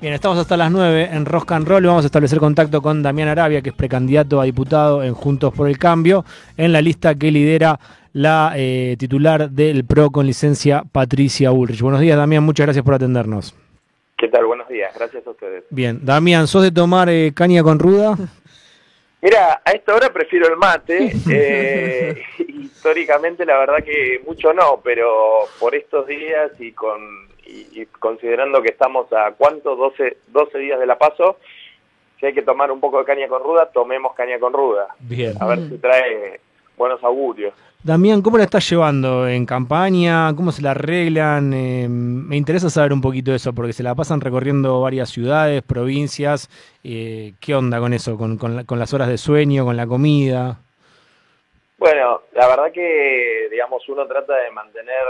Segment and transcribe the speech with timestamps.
[0.00, 1.84] Bien, estamos hasta las 9 en Rock and Roll.
[1.84, 5.68] Vamos a establecer contacto con Damián Arabia, que es precandidato a diputado en Juntos por
[5.68, 6.24] el Cambio,
[6.56, 7.78] en la lista que lidera
[8.14, 11.82] la eh, titular del PRO con licencia, Patricia Ulrich.
[11.82, 12.42] Buenos días, Damián.
[12.42, 13.54] Muchas gracias por atendernos.
[14.16, 14.46] ¿Qué tal?
[14.46, 14.94] Buenos días.
[14.96, 15.64] Gracias a ustedes.
[15.68, 16.00] Bien.
[16.02, 18.16] Damián, ¿sos de tomar eh, caña con ruda?
[19.20, 21.12] Mira, a esta hora prefiero el mate.
[21.30, 25.10] Eh, históricamente, la verdad que mucho no, pero
[25.60, 30.86] por estos días y con y, considerando que estamos a cuánto, 12, 12 días de
[30.86, 31.38] la paso,
[32.20, 34.88] si hay que tomar un poco de caña con ruda, tomemos caña con ruda.
[35.00, 35.34] Bien.
[35.40, 36.40] A ver si trae
[36.76, 37.54] buenos augurios.
[37.82, 40.34] Damián, ¿cómo la estás llevando en campaña?
[40.34, 41.52] ¿Cómo se la arreglan?
[41.52, 45.62] Eh, me interesa saber un poquito de eso, porque se la pasan recorriendo varias ciudades,
[45.62, 46.50] provincias.
[46.82, 48.18] Eh, ¿Qué onda con eso?
[48.18, 50.58] ¿Con, con, con, las horas de sueño, con la comida?
[51.78, 55.04] Bueno, la verdad que, digamos, uno trata de mantener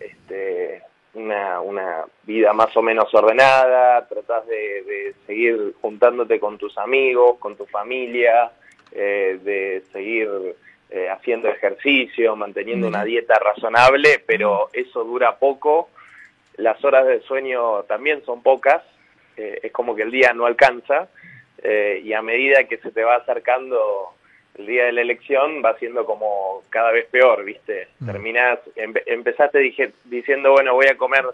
[0.00, 0.82] este,
[1.14, 7.56] una, una vida más o menos ordenada, tratas de, seguir juntándote con tus amigos, con
[7.56, 8.52] tu familia,
[8.92, 10.28] eh, de seguir
[10.90, 15.88] eh, haciendo ejercicio, manteniendo una dieta razonable, pero eso dura poco,
[16.56, 18.82] las horas de sueño también son pocas,
[19.36, 21.08] eh, es como que el día no alcanza,
[21.66, 24.13] y a medida que se te va acercando
[24.58, 27.88] el día de la elección va siendo como cada vez peor, ¿viste?
[28.00, 28.06] Mm.
[28.06, 31.24] Terminás, empezaste dije, diciendo, bueno, voy a comer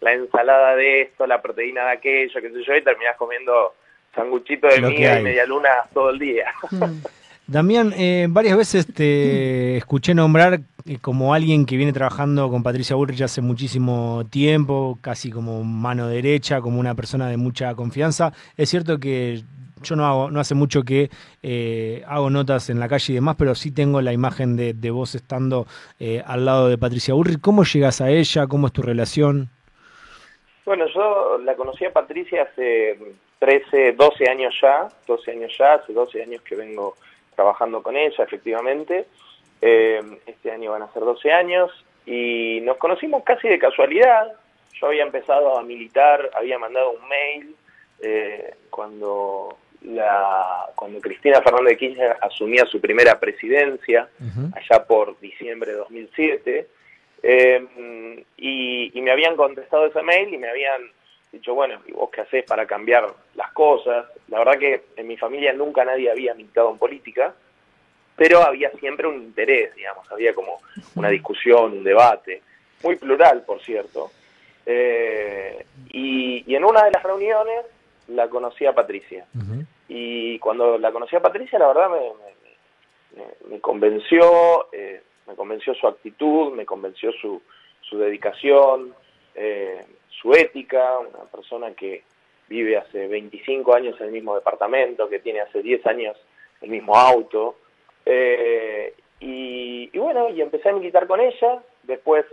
[0.00, 3.74] la ensalada de esto, la proteína de aquello, qué sé yo, y terminás comiendo
[4.14, 6.52] sanguchito de miga y media luna todo el día.
[6.70, 7.02] Mm.
[7.50, 12.94] Damián, eh, varias veces te escuché nombrar eh, como alguien que viene trabajando con Patricia
[12.94, 18.32] Burrich hace muchísimo tiempo, casi como mano derecha, como una persona de mucha confianza.
[18.56, 19.42] Es cierto que
[19.82, 21.10] yo no hago, no hace mucho que
[21.42, 24.90] eh, hago notas en la calle y demás, pero sí tengo la imagen de, de
[24.90, 25.66] vos estando
[25.98, 27.36] eh, al lado de Patricia Burri.
[27.40, 28.46] ¿Cómo llegas a ella?
[28.46, 29.48] ¿Cómo es tu relación?
[30.64, 32.98] Bueno, yo la conocí a Patricia hace
[33.38, 36.94] 13, 12 años ya, 12 años ya, hace 12 años que vengo
[37.34, 39.06] trabajando con ella, efectivamente.
[39.62, 41.70] Eh, este año van a ser 12 años
[42.06, 44.32] y nos conocimos casi de casualidad.
[44.74, 47.56] Yo había empezado a militar, había mandado un mail
[48.70, 54.08] cuando la, cuando Cristina Fernández de Kirchner asumía su primera presidencia,
[54.54, 56.66] allá por diciembre de 2007,
[57.22, 60.90] eh, y, y, me habían contestado ese mail y me habían
[61.32, 64.06] dicho, bueno, ¿y vos qué haces para cambiar las cosas?
[64.28, 67.34] La verdad que en mi familia nunca nadie había militado en política,
[68.16, 70.60] pero había siempre un interés, digamos, había como
[70.94, 72.42] una discusión, un debate,
[72.82, 74.10] muy plural, por cierto.
[74.64, 77.66] Eh, y, y en una de las reuniones
[78.10, 79.26] la conocí a Patricia.
[79.88, 85.86] Y cuando la conocí a Patricia, la verdad me, me, convenció, eh, me convenció su
[85.86, 87.40] actitud, me convenció su,
[87.80, 88.94] su dedicación,
[89.34, 92.04] eh, su ética, una persona que
[92.48, 96.16] vive hace 25 años en el mismo departamento, que tiene hace 10 años
[96.60, 97.56] el mismo auto.
[98.06, 102.24] Eh, y, bueno, y empecé a militar con ella, después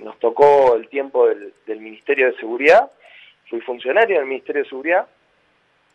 [0.00, 2.90] nos tocó el tiempo del, del Ministerio de Seguridad,
[3.48, 5.06] fui funcionario del Ministerio de Seguridad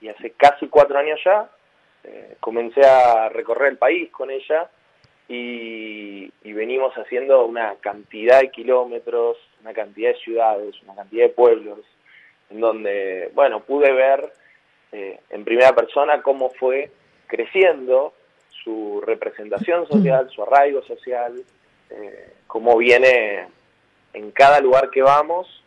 [0.01, 1.49] y hace casi cuatro años ya
[2.03, 4.69] eh, comencé a recorrer el país con ella
[5.27, 11.79] y, venimos haciendo una cantidad de kilómetros, una cantidad de ciudades, una cantidad de pueblos,
[12.49, 14.31] en donde, bueno, pude ver
[14.93, 16.89] eh, en primera persona cómo fue
[17.27, 18.13] creciendo
[18.63, 21.43] su representación social, su arraigo social,
[21.89, 23.47] eh, cómo viene
[24.13, 25.62] en cada lugar que vamos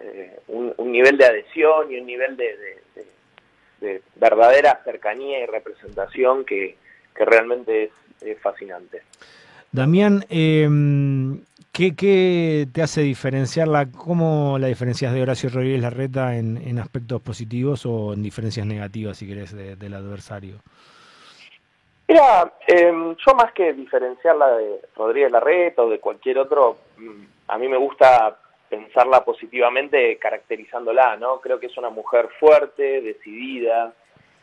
[0.00, 6.76] eh, un, nivel de adhesión y un nivel de, verdadera cercanía y representación que,
[7.14, 9.02] realmente es, fascinante.
[9.72, 11.40] Damián, em,
[11.72, 13.90] ¿qué, te hace diferenciarla?
[13.90, 19.18] ¿Cómo la diferencias de Horacio Rodríguez Larreta en, en aspectos positivos o en diferencias negativas,
[19.18, 20.60] si querés, del adversario?
[22.08, 27.58] Mira, em, yo más que diferenciarla de Rodríguez Larreta o de cualquier otro, mm, a
[27.58, 31.40] mí me gusta pensarla positivamente caracterizándola, ¿no?
[31.40, 33.94] Creo que es una mujer fuerte, decidida,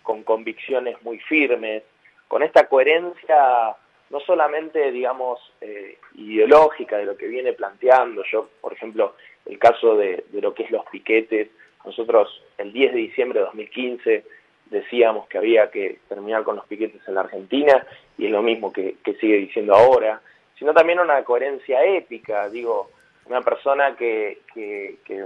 [0.04, 1.84] con convicciones muy firmes,
[2.28, 3.76] con esta coherencia
[4.10, 9.16] no solamente, digamos, eh, ideológica de lo que viene planteando, yo, por ejemplo,
[9.46, 11.50] el caso de, lo que es los piquetes,
[11.84, 14.26] nosotros el 10 de diciembre de 2015
[14.68, 17.86] decíamos que había que terminar con los piquetes en la Argentina,
[18.18, 20.22] y es lo mismo que, que sigue diciendo ahora,
[20.58, 22.92] sino también una coherencia épica, digo,
[23.26, 25.26] una persona que, que,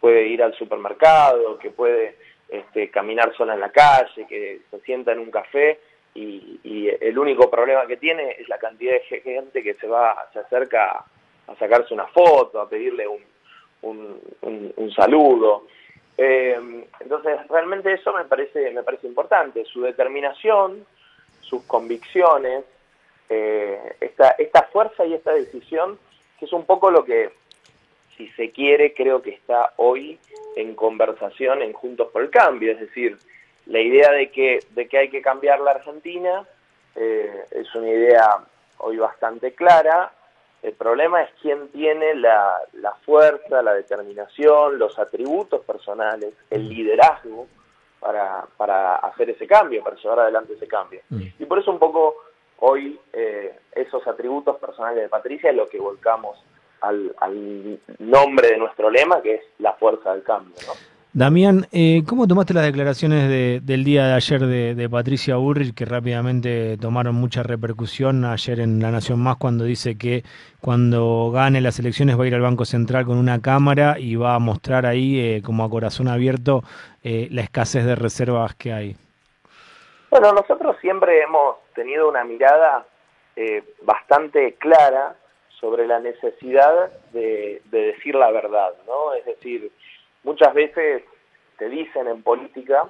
[0.00, 2.16] puede ir al supermercado, que puede
[2.48, 5.78] este, caminar sola en la calle, que se sienta en un café
[6.14, 10.40] y, el único problema que tiene es la cantidad de gente que se va, se
[10.40, 11.04] acerca
[11.46, 13.20] a sacarse una foto, a pedirle un,
[13.82, 15.66] un, saludo.
[16.16, 16.58] Eh,
[17.00, 20.84] entonces, realmente eso me parece, me parece importante, su determinación,
[21.40, 22.64] sus convicciones,
[23.28, 25.98] eh, esta, esta fuerza y esta decisión,
[26.40, 27.30] que es un poco lo que,
[28.16, 30.18] si se quiere, creo que está hoy
[30.56, 33.18] en conversación en Juntos por el Cambio, es decir,
[33.66, 36.44] la idea de que, de que hay que cambiar la Argentina
[36.96, 38.38] eh, es una idea
[38.78, 40.12] hoy bastante clara,
[40.62, 47.48] el problema es quién tiene la, la, fuerza, la determinación, los atributos personales, el liderazgo
[47.98, 51.00] para, para hacer ese cambio, para llevar adelante ese cambio.
[51.10, 51.22] Mm.
[51.38, 52.16] Y por eso un poco
[52.60, 56.38] hoy eh, esos atributos personales de Patricia es lo que volcamos
[56.80, 60.54] al, nombre de nuestro lema, que es la fuerza del cambio.
[60.66, 60.72] ¿no?
[61.12, 65.74] Damián, eh, ¿cómo tomaste las declaraciones de, del día de ayer de, de, Patricia Burrich,
[65.74, 70.22] que rápidamente tomaron mucha repercusión ayer en La Nación Más, cuando dice que
[70.60, 74.36] cuando gane las elecciones va a ir al Banco Central con una cámara y va
[74.36, 76.62] a mostrar ahí, eh, como a corazón abierto,
[77.02, 78.96] eh, la escasez de reservas que hay?
[80.10, 82.84] Bueno, nosotros siempre hemos tenido una mirada
[83.36, 85.14] eh, bastante clara
[85.60, 89.14] sobre la necesidad de, de decir la verdad, ¿no?
[89.14, 89.70] Es decir,
[90.24, 91.04] muchas veces
[91.58, 92.88] te dicen en política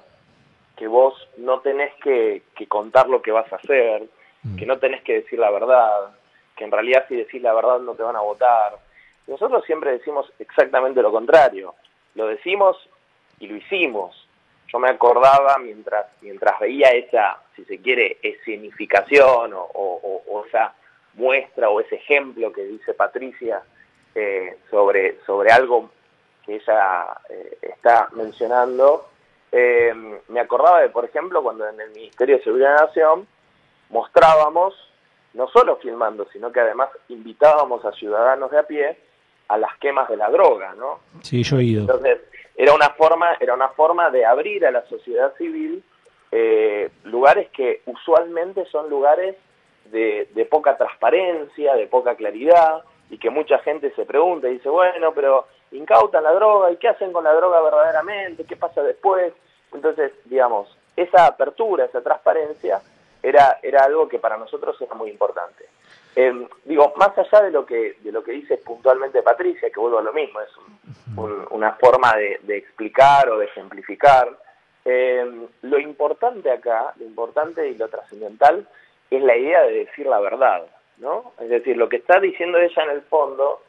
[0.75, 4.07] que vos no tenés que, que contar lo que vas a hacer,
[4.41, 4.55] mm.
[4.55, 6.15] que no tenés que decir la verdad,
[6.55, 8.79] que en realidad si decís la verdad no te van a votar.
[9.27, 11.75] Nosotros siempre decimos exactamente lo contrario.
[12.15, 12.77] Lo decimos
[13.39, 14.20] y lo hicimos.
[14.71, 20.73] Yo me acordaba mientras, mientras veía esa, si se quiere, escenificación o, o, o esa
[21.15, 23.61] muestra o ese ejemplo que dice Patricia
[24.15, 25.89] eh, sobre, sobre algo
[26.45, 29.09] que ella eh, está mencionando,
[29.51, 29.93] eh,
[30.29, 33.27] me acordaba de, por ejemplo, cuando en el Ministerio de Seguridad de la Nación
[33.89, 34.73] mostrábamos,
[35.33, 38.97] no solo filmando, sino que además invitábamos a ciudadanos de a pie
[39.49, 40.99] a las quemas de la droga, ¿no?
[41.21, 41.81] Sí, yo he ido.
[41.81, 42.19] Entonces,
[42.55, 45.83] era una forma, era una forma de abrir a la sociedad civil
[46.31, 49.35] eh, lugares que usualmente son lugares
[49.85, 54.69] de, de poca transparencia, de poca claridad, y que mucha gente se pregunta y dice,
[54.69, 59.33] bueno, pero incautan la droga y qué hacen con la droga verdaderamente, qué pasa después.
[59.73, 62.81] Entonces, digamos, esa apertura, esa transparencia
[63.21, 65.65] era, era algo que para nosotros era muy importante.
[66.15, 69.99] Eh, digo, más allá de lo que de lo que dice puntualmente Patricia, que vuelvo
[69.99, 70.49] a lo mismo, es
[71.17, 74.27] un, una forma de, de, explicar o de ejemplificar,
[74.83, 78.67] eh, lo importante acá, lo importante y lo trascendental
[79.09, 80.63] es la idea de decir la verdad,
[80.97, 81.33] ¿no?
[81.39, 83.61] Es decir, lo que está diciendo ella en el fondo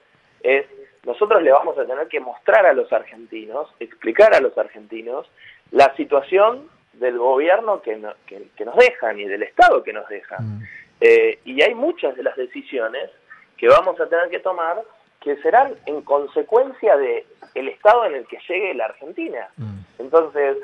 [0.42, 0.66] es
[1.04, 5.28] nosotros le vamos a tener que mostrar a los argentinos, explicar a los argentinos
[5.72, 10.08] la situación del gobierno que, no, que, que nos dejan y del Estado que nos
[10.08, 10.58] dejan.
[10.58, 10.62] Mm.
[11.04, 13.10] Eh, y hay muchas de las decisiones
[13.56, 14.80] que vamos a tener que tomar
[15.20, 17.26] que serán en consecuencia de
[17.56, 19.48] el estado en el que llegue la Argentina.
[19.56, 19.78] Mm.
[19.98, 20.58] Entonces,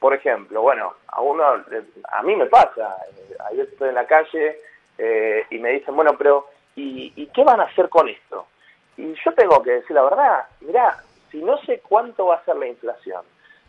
[0.00, 4.58] por ejemplo, bueno, a uno, a mí me pasa, eh, ayer estoy en la calle
[4.98, 8.46] eh, y me dicen, bueno, pero ¿y, ¿y qué van a hacer con esto?
[8.96, 10.98] Y yo tengo que decir la verdad, mirá,
[11.30, 13.22] si no sé cuánto va a ser la inflación,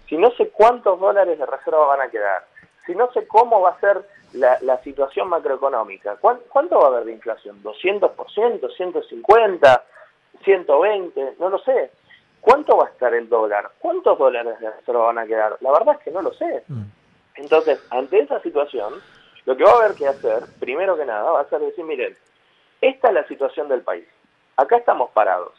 [0.10, 2.44] si no sé cuántos dólares de reserva van a quedar,
[2.88, 4.02] si no sé cómo va a ser
[4.34, 7.62] la, la situación macroeconómica, ¿cuánto va a haber de inflación?
[7.62, 8.16] ¿200%?
[8.16, 9.82] ¿150%?
[10.44, 11.36] ¿120%?
[11.38, 11.92] No lo sé.
[12.42, 13.70] ¿Cuánto va a estar el dólar?
[13.78, 15.58] ¿Cuántos dólares de reserva van a quedar?
[15.60, 16.64] La verdad es que no lo sé.
[16.68, 16.84] Mm.
[17.36, 18.94] Entonces, ante esa situación,
[19.46, 22.16] lo que va a haber que hacer, primero que nada, va a ser decir, miren,
[22.82, 24.08] esta es la situación del país
[24.58, 25.54] acá estamos parados.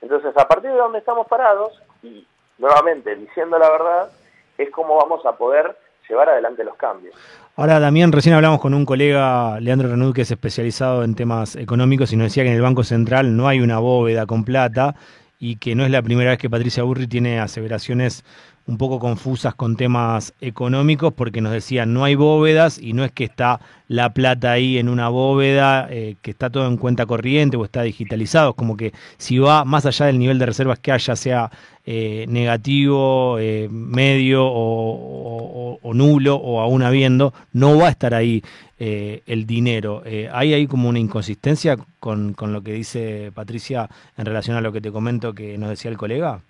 [0.00, 2.26] Entonces, a partir de donde estamos parados, y
[2.58, 4.12] nuevamente diciendo la verdad,
[4.58, 5.76] es como vamos a poder
[6.08, 7.14] llevar adelante los cambios.
[7.56, 12.12] Ahora, Damián, recién hablamos con un colega, Leandro Renud, que es especializado en temas económicos
[12.12, 14.96] y nos decía que en el Banco Central no hay una bóveda con plata
[15.38, 18.24] y que no es la primera vez que Patricia Burri tiene aseveraciones
[18.66, 23.12] un poco confusas con temas económicos porque nos decían no hay bóvedas y no es
[23.12, 27.56] que está la plata ahí en una bóveda, eh, que está todo en cuenta corriente
[27.56, 30.92] o está digitalizado, es como que si va más allá del nivel de reservas que
[30.92, 31.50] haya, sea
[31.84, 38.42] eh, negativo, eh, medio o, o, nulo o aún habiendo, no va a estar ahí
[38.76, 40.02] el dinero.
[40.32, 44.72] ¿Hay ahí como una inconsistencia con, con lo que dice Patricia en relación a lo
[44.72, 46.42] que te comento que nos decía el colega?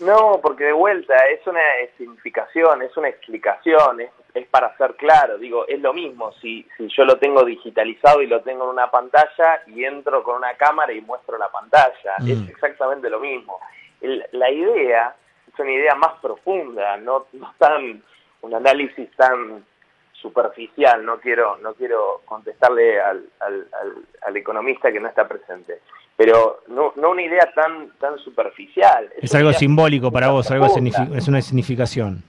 [0.00, 1.60] No, porque de vuelta es una
[1.96, 5.38] significación, es una explicación, es, es, para ser claro.
[5.38, 8.90] Digo, es lo mismo si, si yo lo tengo digitalizado y lo tengo en una
[8.90, 12.14] pantalla y entro con una cámara y muestro la pantalla.
[12.18, 12.30] Mm.
[12.30, 13.58] Es exactamente lo mismo.
[14.00, 15.16] El, la idea
[15.50, 18.02] es una idea más profunda, no, no tan
[18.42, 19.64] un análisis tan
[20.12, 21.04] superficial.
[21.04, 25.80] No quiero no quiero contestarle al, al, al, al economista que no está presente.
[26.16, 29.10] Pero no, no una idea tan, tan superficial.
[29.20, 32.22] Es, algo simbólico para vos, algo es una significación.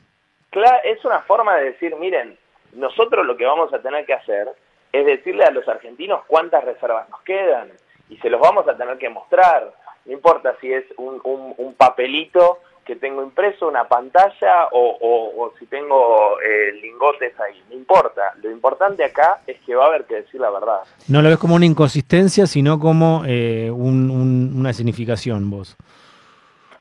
[0.50, 2.38] Claro, es una forma de decir, miren,
[2.74, 4.48] nosotros lo que vamos a tener que hacer
[4.92, 7.72] es decirle a los argentinos cuántas reservas nos quedan
[8.10, 9.74] y se los vamos a tener que mostrar.
[10.06, 16.40] No importa si es un, un, papelito que tengo impreso, una pantalla o, si tengo
[16.42, 17.62] eh, lingotes ahí.
[17.70, 18.34] No importa.
[18.42, 20.80] Lo importante acá es que va a haber que decir la verdad.
[21.10, 25.76] No lo ves como una inconsistencia, sino como eh, una significación vos.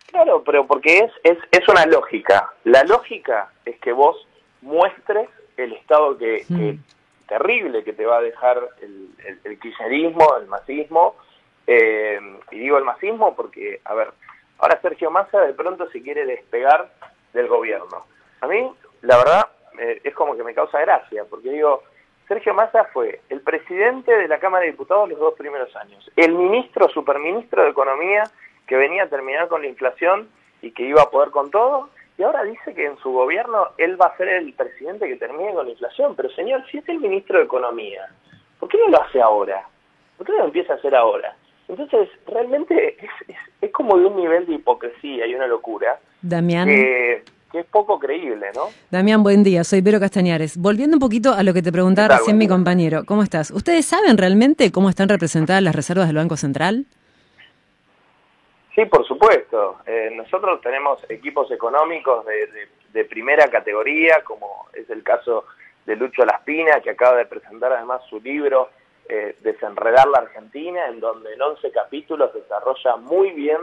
[0.06, 2.50] Claro, pero porque es, es, es una lógica.
[2.64, 4.16] La lógica es que vos
[4.62, 7.28] muestres el estado que, mm.
[7.28, 9.10] terrible que te va a dejar el,
[9.44, 11.16] el, kirchnerismo, el masismo,
[11.66, 12.18] eh,
[12.52, 14.12] y digo el masismo porque, a ver,
[14.58, 16.90] ahora Sergio Massa de pronto se quiere despegar
[17.32, 18.06] del gobierno.
[18.40, 18.70] A mí,
[19.02, 19.46] la verdad,
[19.78, 21.82] eh, es como que me causa gracia, porque digo,
[22.28, 26.34] Sergio Massa fue el presidente de la Cámara de Diputados los dos primeros años, el
[26.34, 28.24] ministro, superministro de Economía,
[28.66, 30.28] que venía a terminar con la inflación
[30.60, 34.00] y que iba a poder con todo, y ahora dice que en su gobierno él
[34.00, 36.16] va a ser el presidente que termine con la inflación.
[36.16, 38.08] Pero señor, si es el ministro de Economía,
[38.58, 39.68] ¿por qué no lo hace ahora?
[40.16, 41.36] ¿Por qué no lo empieza a hacer ahora?
[41.68, 45.98] Entonces, realmente es, es, como de un nivel de hipocresía y una locura.
[46.22, 46.68] Damián.
[46.68, 48.64] Que, es poco creíble, ¿no?
[48.90, 49.64] Damián, buen día.
[49.64, 50.58] Soy Vero Castañares.
[50.58, 53.04] Volviendo un poquito a lo que te preguntaba recién mi compañero.
[53.06, 53.50] ¿Cómo estás?
[53.50, 56.84] ¿Ustedes saben realmente cómo están representadas las reservas del Banco Central?
[58.74, 59.78] Sí, por supuesto.
[59.86, 65.44] Eh, nosotros tenemos equipos económicos de, primera categoría, como es el caso
[65.86, 68.70] de Lucho Laspina, que acaba de presentar además su libro
[69.08, 73.58] eh, Desenredar la Argentina, en donde en 11 capítulos desarrolla muy bien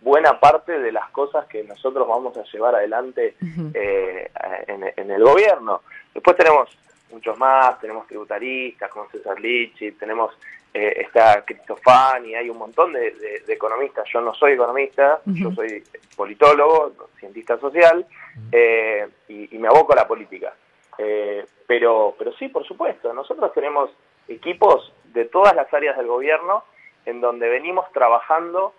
[0.00, 3.34] buena parte de las cosas que nosotros vamos a llevar adelante
[3.74, 4.30] eh,
[4.66, 5.82] en, el gobierno.
[6.14, 6.68] Después tenemos
[7.10, 10.32] muchos más, tenemos tributaristas como César Lichi, tenemos
[10.72, 14.06] eh, está Cristofani, hay un montón de, economistas.
[14.12, 15.82] Yo no soy economista, yo soy
[16.14, 18.06] politólogo, cientista social,
[18.52, 20.54] eh, y, me aboco a la política.
[20.98, 23.90] Eh, pero, pero sí, por supuesto, nosotros tenemos
[24.28, 26.64] equipos de todas las áreas del gobierno
[27.06, 28.74] en donde venimos trabajando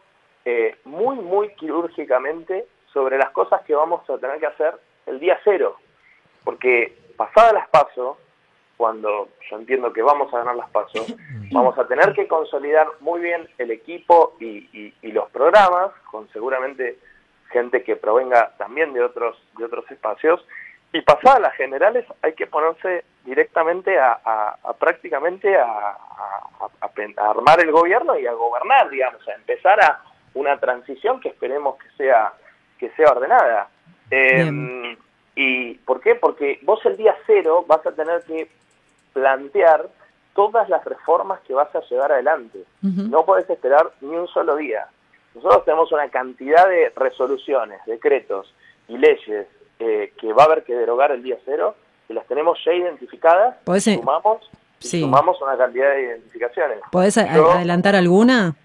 [0.84, 4.74] muy, muy quirúrgicamente sobre las cosas que vamos a tener que hacer
[5.06, 5.78] el día cero.
[6.44, 8.18] Porque pasadas las pasos,
[8.78, 11.14] cuando yo entiendo que vamos a ganar las pasos,
[11.52, 16.98] vamos a tener que consolidar muy bien el equipo y, los programas, con seguramente
[17.52, 20.46] gente que provenga también de otros, de otros espacios,
[20.94, 25.98] y pasadas las generales hay que ponerse directamente a, prácticamente a,
[27.18, 30.02] armar el gobierno y a gobernar, digamos, a empezar a
[30.34, 32.34] una transición que esperemos que sea,
[32.80, 33.70] que sea ordenada.
[34.10, 34.98] Eh,
[35.36, 36.16] ¿Y por qué?
[36.16, 38.50] Porque vos el día cero vas a tener que
[39.14, 39.88] plantear
[40.34, 42.64] todas las reformas que vas a llevar adelante.
[42.82, 44.88] No podés esperar ni un solo día.
[45.36, 48.54] Nosotros tenemos una cantidad de resoluciones, decretos
[48.88, 49.48] y leyes
[49.80, 51.76] eh, que va a haber que derogar el día cero,
[52.10, 54.50] que las tenemos ya identificadas, y sumamos,
[54.80, 56.80] sumamos una cantidad de identificaciones.
[56.92, 58.56] ¿Podés adelantar alguna?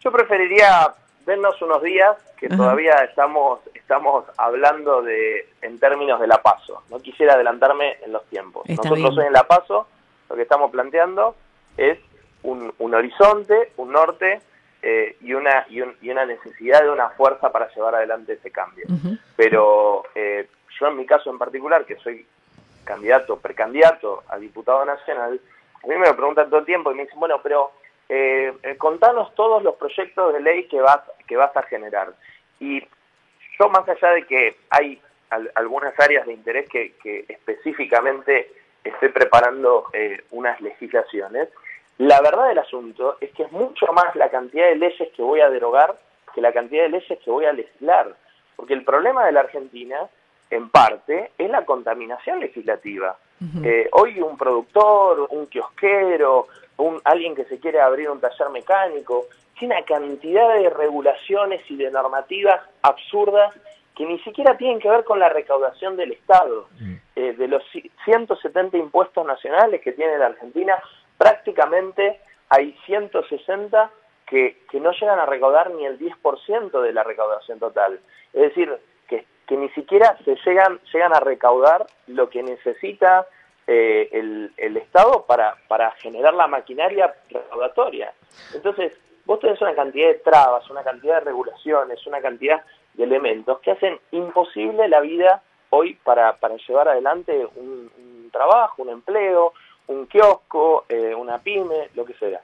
[0.00, 0.92] Yo preferiría
[1.24, 6.82] vernos unos días que todavía estamos estamos hablando de en términos de la paso.
[6.90, 8.68] No quisiera adelantarme en los tiempos.
[8.68, 9.86] Nosotros en la paso
[10.28, 11.36] lo que estamos planteando
[11.76, 12.00] es
[12.42, 14.40] un, horizonte, un norte
[14.82, 18.86] eh, y, una, y, una necesidad de una fuerza para llevar adelante ese cambio.
[19.36, 20.48] Pero eh,
[20.80, 22.26] yo en mi caso en particular, que soy
[22.86, 25.38] candidato, precandidato a diputado nacional,
[25.84, 27.72] a mí me lo preguntan todo el tiempo y me dicen, bueno, pero
[28.08, 32.14] eh, contanos todos los proyectos de ley que vas, que vas a generar.
[32.58, 32.80] Y
[33.58, 35.00] yo más allá de que hay
[35.54, 36.94] algunas áreas de interés que,
[37.28, 38.50] específicamente
[38.84, 41.48] estoy preparando eh, unas legislaciones,
[41.98, 45.40] la verdad del asunto es que es mucho más la cantidad de leyes que voy
[45.40, 45.96] a derogar
[46.34, 48.14] que la cantidad de leyes que voy a legislar.
[48.54, 50.08] Porque el problema de la Argentina,
[50.50, 53.16] en parte, es la contaminación legislativa.
[53.62, 56.46] Eh, hoy un productor, un kiosquero,
[56.78, 59.26] un, alguien que se quiere abrir un taller mecánico,
[59.58, 63.54] tiene una cantidad de regulaciones y de normativas absurdas
[63.94, 66.68] que ni siquiera tienen que ver con la recaudación del Estado.
[67.16, 67.62] Eh, de los
[68.04, 70.78] 170 impuestos nacionales que tiene la Argentina,
[71.16, 73.90] prácticamente hay 160
[74.26, 78.00] que, que no llegan a recaudar ni el 10% de la recaudación total.
[78.34, 78.78] Es decir,
[79.46, 83.26] que, ni siquiera se llegan, llegan a recaudar lo que necesita
[83.66, 88.12] eh, el, el, Estado para, para generar la maquinaria recaudatoria.
[88.54, 88.92] Entonces,
[89.24, 92.62] vos tenés una cantidad de trabas, una cantidad de regulaciones, una cantidad
[92.94, 97.90] de elementos que hacen imposible la vida hoy para, para llevar adelante un,
[98.32, 99.52] trabajo, un empleo,
[99.86, 102.40] un kiosco, eh, una pyme, lo que sea.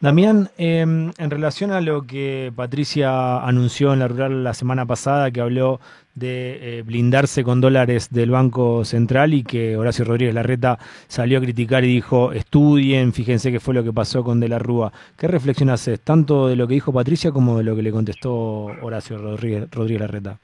[0.00, 5.30] Damián, em, en relación a lo que Patricia anunció en la rural la semana pasada,
[5.30, 5.80] que habló
[6.18, 11.40] de eh, blindarse con dólares del Banco Central y que Horacio Rodríguez Larreta salió a
[11.40, 14.92] criticar y dijo, estudien, fíjense qué fue lo que pasó con De la Rúa.
[15.16, 18.66] ¿Qué reflexión haces tanto de lo que dijo Patricia como de lo que le contestó
[18.82, 20.38] Horacio Rodríguez, Rodríguez Larreta?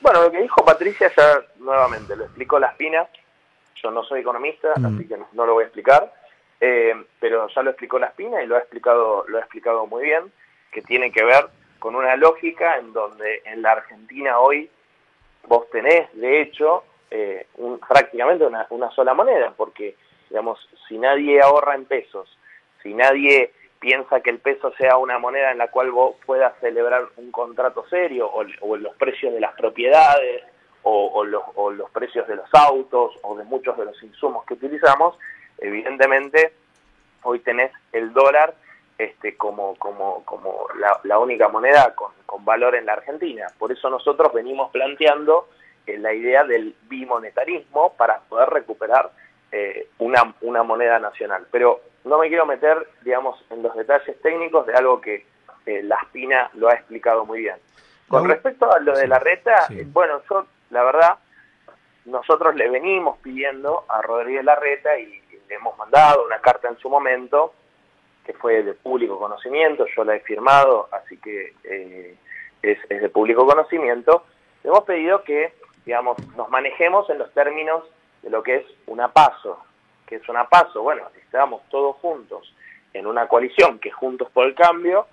[0.00, 3.08] Bueno, lo que dijo Patricia ya nuevamente lo explicó Las Pinas
[3.82, 4.86] yo no soy economista, mm.
[4.86, 6.12] así que no lo voy a explicar,
[6.60, 10.04] eh, pero ya lo explicó La Espina y lo ha explicado, lo ha explicado muy
[10.04, 10.32] bien,
[10.72, 14.70] que tiene que ver con una lógica en donde en la Argentina hoy
[15.46, 17.46] vos tenés, de hecho, eh,
[17.88, 19.96] prácticamente una, una sola moneda, porque,
[20.28, 22.36] digamos, si nadie ahorra en pesos,
[22.82, 27.06] si nadie piensa que el peso sea una moneda en la cual vos puedas celebrar
[27.16, 30.42] un contrato serio o, o los precios de las propiedades
[30.88, 35.18] o, los, precios de los autos o de muchos de los insumos que utilizamos,
[35.58, 36.52] evidentemente
[37.22, 38.54] hoy tenés el dólar
[38.98, 40.66] este, como, como, como
[41.04, 43.46] la, única moneda con, valor en la Argentina.
[43.58, 45.48] Por eso nosotros venimos planteando
[45.86, 49.10] eh, la idea del bimonetarismo para poder recuperar
[49.50, 51.46] eh, una, una moneda nacional.
[51.50, 55.26] Pero no me quiero meter, digamos, en los detalles técnicos de algo que
[55.66, 57.56] eh, La Espina lo ha explicado muy bien.
[58.08, 61.18] Con respecto a lo de la reta, bueno, yo la verdad,
[62.04, 66.88] nosotros le venimos pidiendo a Rodríguez Larreta y le hemos mandado una carta en su
[66.88, 67.54] momento,
[68.26, 72.16] que fue de público conocimiento, yo la he firmado, así que eh,
[72.60, 74.24] es, de público conocimiento,
[74.64, 75.54] le hemos pedido que,
[75.84, 77.84] digamos, nos manejemos en los términos
[78.22, 79.62] de lo que es una paso,
[80.06, 82.52] que es una paso, bueno, estamos todos juntos
[82.92, 85.06] en una coalición que Juntos por el Cambio,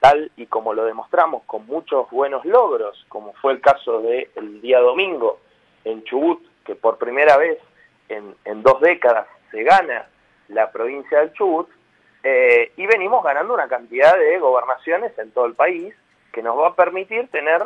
[0.00, 4.80] tal y como lo demostramos con muchos buenos logros, como fue el caso del día
[4.80, 5.38] domingo
[5.84, 7.58] en Chubut, que por primera vez
[8.08, 10.06] en, dos décadas se gana
[10.48, 11.68] la provincia del Chubut,
[12.22, 15.94] eh, y venimos ganando una cantidad de gobernaciones en todo el país
[16.32, 17.62] que nos va a permitir tener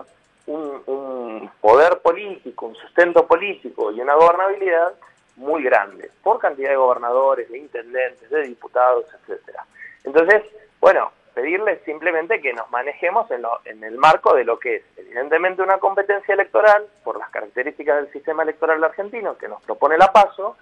[0.47, 4.95] un, poder político, un sustento político y una gobernabilidad
[5.37, 9.65] muy grande, por cantidad de gobernadores, de intendentes, de diputados, etcétera.
[10.05, 10.43] Entonces,
[10.81, 15.63] bueno, pedirles simplemente que nos manejemos en, en, el marco de lo que es evidentemente
[15.63, 20.57] una competencia electoral por las características del sistema electoral argentino que nos propone la PASO,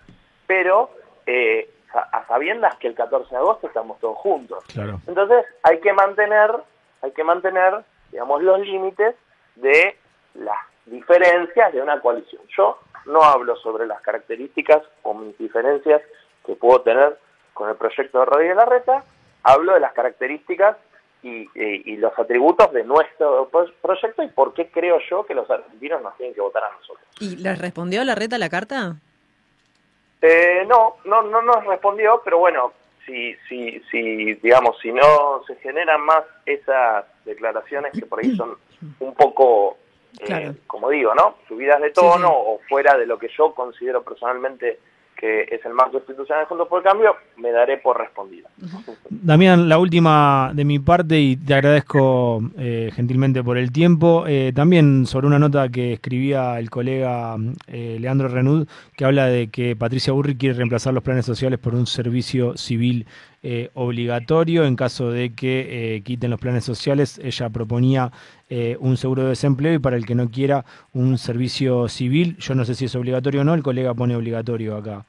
[0.46, 0.90] pero
[1.26, 4.64] eh, a sabiendas que el 14 de agosto estamos todos juntos.
[5.06, 6.50] Entonces hay que mantener,
[7.02, 9.14] hay que mantener, digamos, los límites
[9.56, 9.96] de
[10.34, 12.42] las diferencias de una coalición.
[12.56, 16.02] Yo no hablo sobre las características o mis diferencias
[16.44, 17.18] que puedo tener
[17.52, 19.04] con el proyecto de Rodríguez Larreta,
[19.42, 20.76] hablo de las características
[21.22, 23.48] y, los atributos de nuestro
[23.80, 27.06] proyecto y por qué creo yo que los argentinos nos tienen que votar a nosotros.
[27.18, 28.96] ¿Y les respondió la reta la carta?
[30.26, 32.72] Eh, no, no, no nos respondió, pero bueno,
[33.04, 38.56] si, si, si, digamos, si no se generan más esas declaraciones que por ahí son
[39.00, 39.76] un poco,
[40.26, 41.36] eh, como digo, ¿no?
[41.46, 44.80] Subidas de tono o fuera de lo que yo considero personalmente
[45.24, 48.48] es el marco institucional Juntos por el Cambio, me daré por respondida.
[49.08, 54.24] Damián, la última de mi parte y te agradezco eh, gentilmente por el tiempo.
[54.26, 59.48] Eh, también sobre una nota que escribía el colega eh, Leandro Renud, que habla de
[59.48, 63.06] que Patricia Burri quiere reemplazar los planes sociales por un servicio civil
[63.46, 64.64] eh, obligatorio.
[64.64, 68.10] En caso de que eh, quiten los planes sociales, ella proponía
[68.48, 72.38] eh, un seguro de desempleo y para el que no quiera un servicio civil.
[72.38, 75.04] Yo no sé si es obligatorio o no, el colega pone obligatorio acá.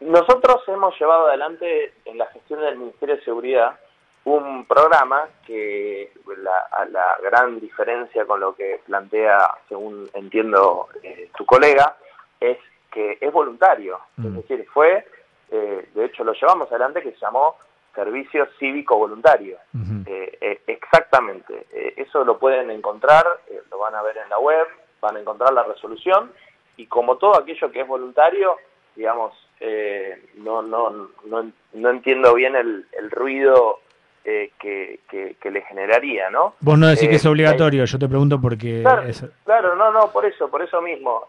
[0.00, 3.78] Nosotros hemos llevado adelante en la gestión del Ministerio de Seguridad
[4.24, 6.10] un programa que
[6.42, 10.88] la, la gran diferencia con lo que plantea, según entiendo
[11.36, 11.98] tu colega,
[12.40, 12.56] es
[12.90, 14.00] que es voluntario.
[14.16, 14.36] Es mm.
[14.36, 15.04] decir, fue
[15.50, 17.56] eh, de hecho lo llevamos adelante, que se llamó
[17.94, 19.58] Servicio Cívico Voluntario.
[20.06, 23.24] Eh, eh, exactamente, eso lo pueden encontrar,
[23.70, 24.66] lo van a ver en la web,
[25.00, 26.32] van a encontrar la resolución
[26.76, 28.56] y como todo aquello que es voluntario,
[28.94, 29.32] digamos,
[30.36, 33.80] no, no, no, no, entiendo bien el, el ruido
[34.24, 36.54] que, que, le generaría, ¿no?
[36.60, 38.82] Vos no decís que es obligatorio, yo te pregunto porque...
[38.82, 39.02] Claro,
[39.44, 41.28] claro, no, no, por eso, por eso mismo,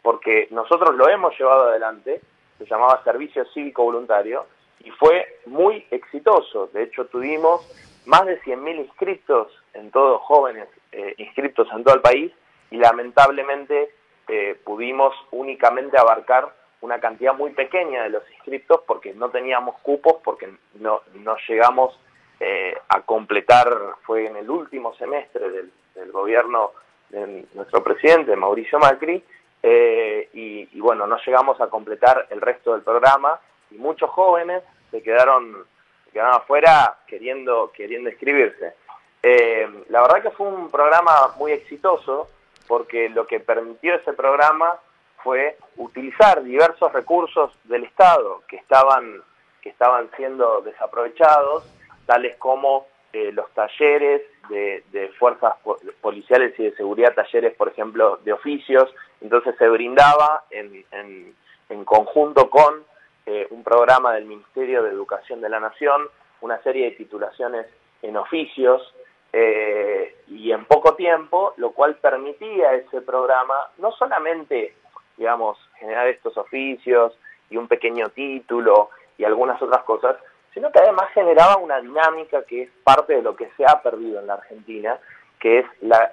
[0.00, 2.22] porque nosotros lo hemos llevado adelante,
[2.64, 4.46] se llamaba Servicio Cívico Voluntario,
[4.84, 6.68] y fue muy exitoso.
[6.72, 7.66] De hecho, tuvimos
[8.06, 12.32] más de 100.000 inscritos en todos jóvenes eh, inscritos en todo el país
[12.70, 13.94] y lamentablemente
[14.28, 20.16] eh, pudimos únicamente abarcar una cantidad muy pequeña de los inscritos porque no teníamos cupos,
[20.24, 21.98] porque no, no llegamos
[22.40, 23.68] eh, a completar,
[24.02, 26.72] fue en el último semestre del, del gobierno
[27.10, 29.22] de nuestro presidente, Mauricio Macri,
[29.62, 33.38] eh, y, bueno, no llegamos a completar el resto del programa
[33.70, 35.64] y muchos jóvenes se quedaron,
[36.12, 38.74] quedaron afuera queriendo, queriendo inscribirse.
[39.22, 42.28] Eh, la verdad que fue un programa muy exitoso
[42.66, 44.78] porque lo que permitió ese programa
[45.22, 49.22] fue utilizar diversos recursos del Estado que estaban,
[49.60, 51.64] que estaban siendo desaprovechados,
[52.06, 55.54] tales como eh, los talleres de, fuerzas
[56.00, 58.92] policiales y de seguridad, talleres, por ejemplo, de oficios.
[59.22, 62.84] Entonces se brindaba en, en, conjunto con
[63.24, 66.08] eh, un programa del Ministerio de Educación de la Nación,
[66.42, 67.66] una serie de titulaciones
[68.02, 68.94] en oficios
[69.32, 74.74] eh, y en poco tiempo, lo cual permitía ese programa no solamente,
[75.16, 77.16] digamos, generar estos oficios
[77.48, 80.16] y un pequeño título y algunas otras cosas,
[80.52, 84.20] sino que además generaba una dinámica que es parte de lo que se ha perdido
[84.20, 84.98] en la Argentina,
[85.42, 86.08] que es la,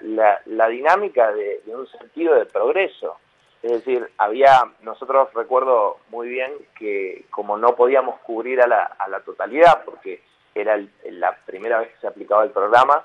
[0.48, 3.18] la, dinámica de, un sentido de progreso.
[3.62, 9.08] Es decir, había, nosotros recuerdo muy bien que como no podíamos cubrir a la, a
[9.08, 10.24] la totalidad, porque
[10.56, 13.04] era la primera vez que se aplicaba el programa,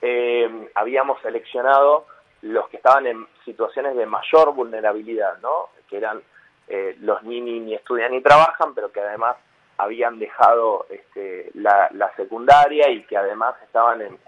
[0.00, 2.06] eh, habíamos seleccionado
[2.42, 5.70] los que estaban en situaciones de mayor vulnerabilidad, ¿no?
[5.90, 6.22] que eran
[6.68, 9.38] eh, los ni, ni estudian ni trabajan, pero que además
[9.78, 14.18] habían dejado este, la, secundaria y que además estaban en,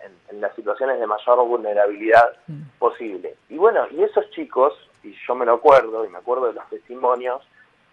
[0.41, 2.79] las situaciones de mayor vulnerabilidad mm.
[2.79, 3.37] posible.
[3.49, 6.69] Y bueno, y esos chicos, y yo me lo acuerdo, y me acuerdo de los
[6.69, 7.43] testimonios,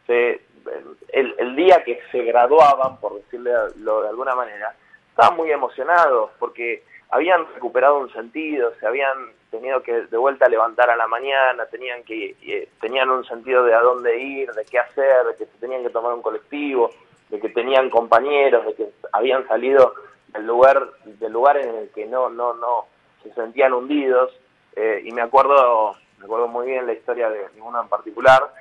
[0.08, 4.76] el, el, día que se graduaban, por decirlo de alguna manera,
[5.10, 9.14] estaban muy emocionados porque habían recuperado un sentido, se habían
[9.52, 13.76] tenido que de vuelta levantar a la mañana, tenían que eh, tenían un sentido de
[13.76, 16.90] a dónde ir, de qué hacer, de que se tenían que tomar un colectivo,
[17.34, 19.96] de que tenían compañeros, de que habían salido
[20.28, 22.86] del lugar, del lugar en el que no, no, no
[23.24, 24.32] se sentían hundidos.
[24.76, 28.54] Eh, y me acuerdo, me acuerdo muy bien la historia de uno en particular,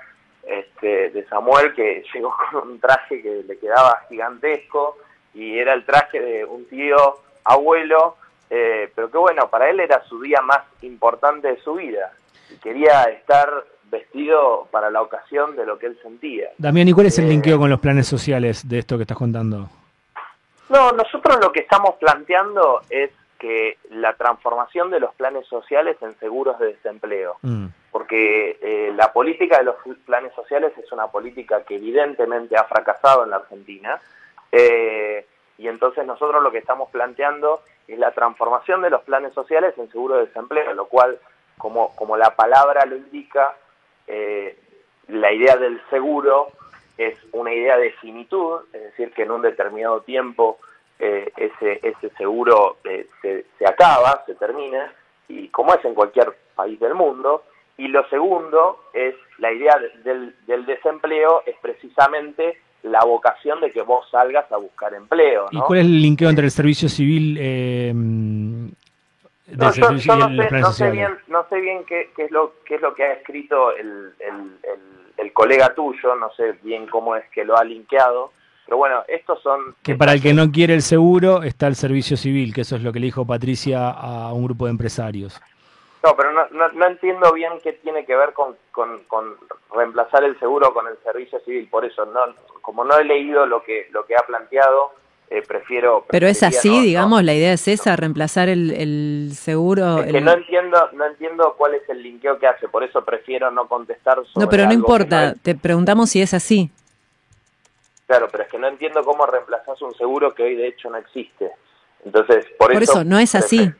[0.43, 4.97] este, de Samuel, que llegó con un traje que le quedaba gigantesco
[5.35, 6.97] y era el traje de un tío
[7.45, 8.17] abuelo,
[8.49, 12.11] eh, pero que bueno, para él era su día más importante de su vida.
[12.49, 16.49] Y quería estar vestido para la ocasión de lo que él sentía.
[16.59, 19.19] Damián, ¿y cuál es el eh, linkeo con los planes sociales de esto que estás
[19.19, 19.69] contando?
[20.69, 26.19] No, nosotros lo que estamos planteando es que la transformación de los planes sociales en
[26.19, 27.67] seguros de desempleo, mm.
[27.91, 29.77] porque eh, la política de los
[30.07, 34.01] planes sociales es una política que evidentemente ha fracasado en la Argentina,
[34.51, 35.27] eh,
[35.59, 39.91] y entonces nosotros lo que estamos planteando es la transformación de los planes sociales en
[39.91, 41.19] seguros de desempleo, lo cual,
[41.59, 43.55] como, como la palabra lo indica,
[44.13, 44.57] eh,
[45.09, 46.49] la idea del seguro
[46.99, 50.59] es una idea de finitud, es decir, que en un determinado tiempo
[50.99, 54.93] eh, ese, ese seguro eh, se, se, acaba, se termina,
[55.29, 57.45] y como es en cualquier país del mundo.
[57.79, 63.81] Y lo segundo es la idea del, del desempleo, es precisamente la vocación de que
[63.83, 65.47] vos salgas a buscar empleo.
[65.51, 67.93] ¿Y cuál es el linkeo entre el servicio civil eh,
[69.57, 69.99] no, yo, no,
[70.73, 74.13] sé, bien, no sé bien qué, es lo, qué es lo que ha escrito el,
[75.19, 78.33] el, colega tuyo, no sé bien cómo es que lo ha linkeado,
[78.67, 79.75] pero bueno, estos son...
[79.83, 82.83] Que para el que no quiere el seguro está el servicio civil, que eso es
[82.83, 85.41] lo que le dijo Patricia a un grupo de empresarios.
[86.03, 89.37] No, pero no, no, entiendo bien qué tiene que ver con, con, con,
[89.75, 93.63] reemplazar el seguro con el servicio civil, por eso, no como no he leído lo
[93.63, 94.93] que, lo que ha planteado,
[95.33, 96.05] eh, prefiero...
[96.09, 99.99] Pero es así, digamos, la idea es esa, reemplazar el, el seguro...
[99.99, 103.51] Es que no entiendo no entiendo cuál es el linkeo que hace, por eso prefiero
[103.51, 106.71] no contestar sobre No, pero no importa, te preguntamos si es así.
[108.07, 110.99] Claro, pero es que no entiendo cómo reemplazas un seguro que hoy de hecho no
[110.99, 111.51] existe.
[112.05, 113.73] Entonces, por, por eso, no es así.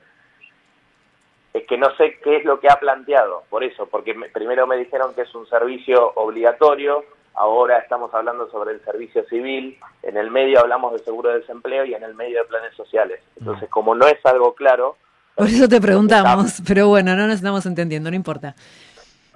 [1.53, 4.79] Es que no sé qué es lo que ha planteado, por eso, porque primero me
[4.79, 7.05] dijeron que es un servicio obligatorio,
[7.35, 11.85] ahora estamos hablando sobre el servicio civil, en el medio hablamos de seguro de desempleo
[11.85, 13.21] y en el medio de planes sociales.
[13.39, 14.97] Entonces, como no es algo claro...
[15.35, 18.55] Por eso te preguntamos, pero bueno, no nos estamos entendiendo, no importa.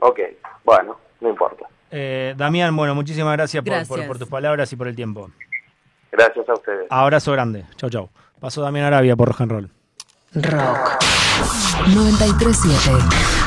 [0.01, 0.21] Ok,
[0.65, 1.67] bueno, no importa.
[1.91, 5.31] Eh, Damián, bueno, muchísimas gracias, Por, por, tus palabras y por el tiempo.
[6.13, 6.87] Gracias a ustedes.
[6.91, 7.65] Abrazo grande.
[7.77, 8.11] Chau, chau.
[8.41, 9.71] Pasó Damián Arabia por Rock and Roll.
[10.35, 10.99] Rock
[11.95, 13.46] 937